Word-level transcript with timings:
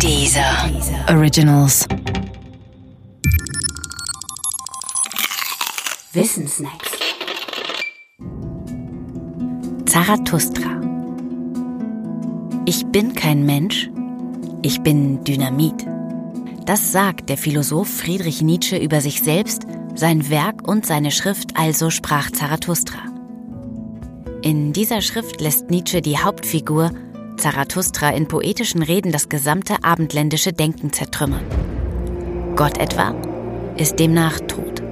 Dieser 0.00 0.70
Originals. 1.08 1.86
Wissensnacks. 6.12 6.90
Zarathustra. 9.86 10.80
Ich 12.66 12.84
bin 12.86 13.14
kein 13.14 13.46
Mensch, 13.46 13.90
ich 14.62 14.80
bin 14.82 15.24
Dynamit. 15.24 15.86
Das 16.66 16.92
sagt 16.92 17.28
der 17.28 17.38
Philosoph 17.38 17.88
Friedrich 17.88 18.42
Nietzsche 18.42 18.76
über 18.76 19.00
sich 19.00 19.22
selbst, 19.22 19.62
sein 19.94 20.28
Werk 20.28 20.66
und 20.68 20.84
seine 20.86 21.10
Schrift 21.10 21.56
Also 21.56 21.90
sprach 21.90 22.30
Zarathustra. 22.30 22.98
In 24.42 24.72
dieser 24.72 25.00
Schrift 25.00 25.40
lässt 25.40 25.70
Nietzsche 25.70 26.02
die 26.02 26.18
Hauptfigur 26.18 26.90
Zarathustra 27.36 28.10
in 28.10 28.28
poetischen 28.28 28.82
Reden 28.82 29.12
das 29.12 29.28
gesamte 29.28 29.82
abendländische 29.82 30.52
Denken 30.52 30.92
zertrümmern. 30.92 31.44
Gott 32.56 32.78
etwa 32.78 33.14
ist 33.76 33.98
demnach 33.98 34.38
tot. 34.40 34.82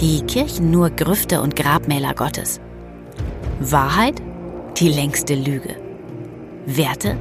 Die 0.00 0.22
Kirchen 0.22 0.70
nur 0.70 0.90
Grüfte 0.90 1.40
und 1.40 1.54
Grabmäler 1.54 2.14
Gottes. 2.14 2.60
Wahrheit? 3.60 4.20
Die 4.78 4.88
längste 4.88 5.34
Lüge. 5.34 5.76
Werte? 6.66 7.16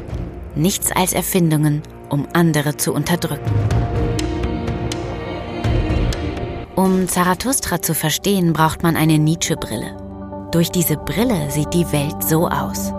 Nichts 0.56 0.92
als 0.92 1.14
Erfindungen, 1.14 1.82
um 2.10 2.28
andere 2.34 2.78
zu 2.78 2.94
unterdrücken. 2.94 3.52
Um 6.76 7.08
Zarathustra 7.08 7.82
zu 7.82 7.94
verstehen, 7.94 8.54
braucht 8.54 8.82
man 8.82 8.96
eine 8.96 9.20
Nietzsche-Brille. 9.20 9.98
Durch 10.52 10.72
diese 10.72 10.98
Brille 10.98 11.52
sieht 11.52 11.74
die 11.74 11.92
Welt 11.92 12.24
so 12.24 12.48
aus. 12.48 12.94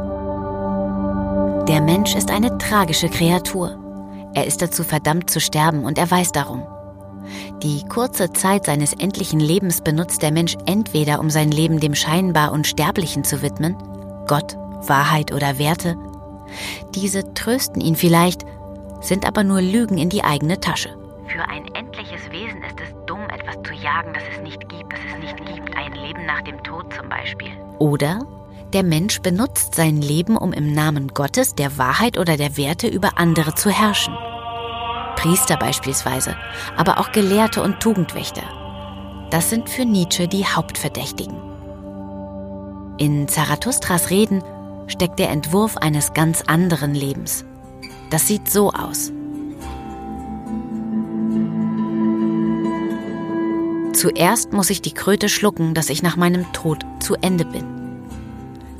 Der 1.73 1.81
Mensch 1.81 2.15
ist 2.15 2.31
eine 2.31 2.59
tragische 2.59 3.09
Kreatur. 3.09 4.31
Er 4.35 4.47
ist 4.47 4.61
dazu 4.61 4.85
verdammt 4.85 5.31
zu 5.31 5.41
sterben 5.41 5.87
und 5.87 5.97
er 5.97 6.11
weiß 6.11 6.31
darum. 6.33 6.67
Die 7.63 7.83
kurze 7.89 8.31
Zeit 8.31 8.67
seines 8.67 8.93
endlichen 8.93 9.41
Lebens 9.41 9.81
benutzt 9.81 10.21
der 10.21 10.33
Mensch 10.33 10.55
entweder, 10.67 11.19
um 11.19 11.31
sein 11.31 11.51
Leben 11.51 11.81
dem 11.81 11.95
scheinbar 11.95 12.53
Unsterblichen 12.53 13.25
zu 13.25 13.41
widmen, 13.41 13.75
Gott, 14.29 14.55
Wahrheit 14.87 15.33
oder 15.33 15.59
Werte. 15.59 15.97
Diese 16.95 17.33
trösten 17.33 17.81
ihn 17.81 17.97
vielleicht, 17.97 18.45
sind 19.01 19.27
aber 19.27 19.43
nur 19.43 19.63
Lügen 19.63 19.97
in 19.97 20.11
die 20.11 20.25
eigene 20.25 20.61
Tasche. 20.61 20.91
Für 21.29 21.49
ein 21.49 21.65
endliches 21.73 22.31
Wesen 22.31 22.63
ist 22.65 22.81
es 22.83 22.95
dumm, 23.07 23.23
etwas 23.31 23.55
zu 23.63 23.73
jagen, 23.73 24.13
das 24.13 24.25
es 24.31 24.43
nicht 24.43 24.69
gibt, 24.69 24.93
das 24.93 25.01
es 25.11 25.19
nicht 25.19 25.47
gibt, 25.47 25.75
ein 25.75 25.95
Leben 25.95 26.27
nach 26.27 26.43
dem 26.43 26.63
Tod 26.63 26.93
zum 26.93 27.09
Beispiel. 27.09 27.53
Oder 27.79 28.21
der 28.73 28.83
Mensch 28.83 29.21
benutzt 29.21 29.75
sein 29.75 30.01
Leben, 30.01 30.37
um 30.37 30.53
im 30.53 30.73
Namen 30.73 31.09
Gottes, 31.09 31.55
der 31.55 31.79
Wahrheit 31.79 32.19
oder 32.19 32.37
der 32.37 32.57
Werte 32.57 32.89
über 32.89 33.19
andere 33.19 33.55
zu 33.55 33.71
herrschen. 33.71 34.15
Priester 35.17 35.57
beispielsweise, 35.57 36.37
aber 36.77 36.99
auch 36.99 37.13
Gelehrte 37.13 37.63
und 37.63 37.81
Tugendwächter. 37.81 38.43
Das 39.31 39.51
sind 39.51 39.69
für 39.69 39.85
Nietzsche 39.85 40.27
die 40.29 40.45
Hauptverdächtigen. 40.45 41.37
In 42.99 43.29
Zarathustras 43.29 44.11
Reden 44.11 44.43
steckt 44.87 45.19
der 45.19 45.31
Entwurf 45.31 45.77
eines 45.77 46.13
ganz 46.13 46.43
anderen 46.43 46.95
Lebens. 46.95 47.45
Das 48.11 48.27
sieht 48.27 48.51
so 48.51 48.71
aus. 48.73 49.13
Zuerst 53.95 54.53
muss 54.53 54.71
ich 54.71 54.83
die 54.83 54.95
Kröte 54.95 55.29
schlucken, 55.29 55.75
dass 55.75 55.89
ich 55.91 56.03
nach 56.03 56.17
meinem 56.17 56.53
Tod 56.53 56.85
zu 57.01 57.15
Ende 57.15 57.45
bin. 57.45 57.82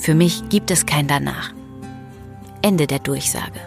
Für 0.03 0.17
mich 0.17 0.49
gibt 0.49 0.73
es 0.73 0.85
kein 0.85 1.07
danach. 1.07 1.53
Ende 2.61 2.89
der 2.89 2.99
Durchsage. 2.99 3.61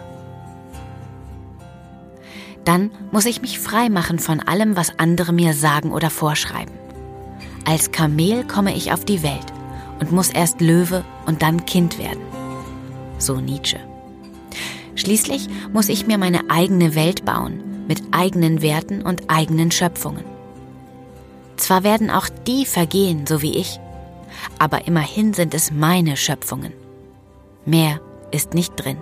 Dann 2.66 2.90
muss 3.10 3.24
ich 3.24 3.40
mich 3.40 3.58
frei 3.58 3.88
machen 3.88 4.18
von 4.18 4.40
allem, 4.40 4.76
was 4.76 4.98
andere 4.98 5.32
mir 5.32 5.54
sagen 5.54 5.92
oder 5.92 6.10
vorschreiben. 6.10 6.74
Als 7.64 7.90
Kamel 7.90 8.44
komme 8.44 8.76
ich 8.76 8.92
auf 8.92 9.06
die 9.06 9.22
Welt 9.22 9.46
und 9.98 10.12
muss 10.12 10.28
erst 10.28 10.60
Löwe 10.60 11.06
und 11.24 11.40
dann 11.40 11.64
Kind 11.64 11.98
werden. 11.98 12.20
So 13.16 13.36
Nietzsche. 13.36 13.78
Schließlich 14.94 15.48
muss 15.72 15.88
ich 15.88 16.06
mir 16.06 16.18
meine 16.18 16.50
eigene 16.50 16.94
Welt 16.94 17.24
bauen, 17.24 17.86
mit 17.88 18.02
eigenen 18.10 18.60
Werten 18.60 19.00
und 19.00 19.30
eigenen 19.30 19.70
Schöpfungen. 19.70 20.24
Zwar 21.56 21.82
werden 21.82 22.10
auch 22.10 22.28
die 22.46 22.66
vergehen, 22.66 23.26
so 23.26 23.40
wie 23.40 23.56
ich, 23.56 23.80
aber 24.58 24.86
immerhin 24.86 25.34
sind 25.34 25.54
es 25.54 25.70
meine 25.70 26.16
Schöpfungen. 26.16 26.72
Mehr 27.64 28.00
ist 28.30 28.54
nicht 28.54 28.72
drin. 28.76 28.98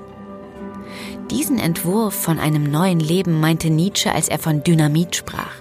Diesen 1.30 1.58
Entwurf 1.58 2.14
von 2.14 2.38
einem 2.38 2.64
neuen 2.64 3.00
Leben 3.00 3.40
meinte 3.40 3.70
Nietzsche, 3.70 4.12
als 4.12 4.28
er 4.28 4.38
von 4.38 4.62
Dynamit 4.62 5.16
sprach. 5.16 5.54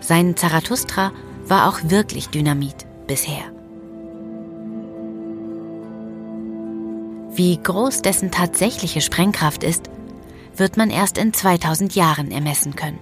Sein 0.00 0.36
Zarathustra 0.36 1.12
war 1.46 1.68
auch 1.68 1.78
wirklich 1.84 2.28
Dynamit 2.28 2.86
bisher. 3.06 3.52
Wie 7.34 7.56
groß 7.56 8.02
dessen 8.02 8.30
tatsächliche 8.30 9.00
Sprengkraft 9.00 9.64
ist, 9.64 9.88
wird 10.56 10.76
man 10.76 10.90
erst 10.90 11.16
in 11.16 11.32
2000 11.32 11.94
Jahren 11.94 12.30
ermessen 12.30 12.76
können. 12.76 12.98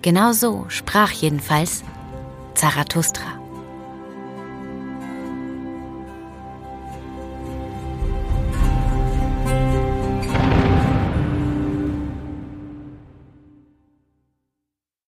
Genau 0.00 0.32
so 0.32 0.64
sprach 0.68 1.10
jedenfalls 1.10 1.82
Zarathustra. 2.54 3.37